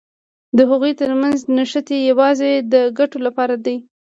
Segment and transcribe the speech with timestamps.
[0.57, 3.77] د هغوی تر منځ نښتې یوازې د ګټو لپاره دي.